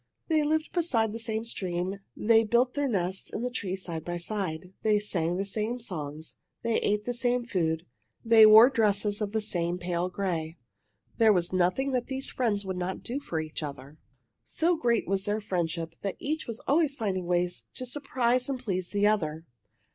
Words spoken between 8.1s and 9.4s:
They wore dresses of